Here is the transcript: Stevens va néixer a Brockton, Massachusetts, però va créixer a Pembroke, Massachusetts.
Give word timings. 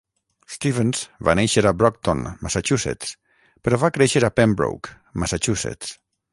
Stevens 0.53 1.01
va 1.29 1.35
néixer 1.39 1.63
a 1.65 1.73
Brockton, 1.81 2.23
Massachusetts, 2.47 3.13
però 3.69 3.81
va 3.87 3.93
créixer 3.99 4.25
a 4.25 4.33
Pembroke, 4.41 4.99
Massachusetts. 5.25 5.97